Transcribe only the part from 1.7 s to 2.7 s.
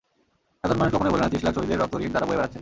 রক্তঋণ তারা বয়ে বেড়াচ্ছে।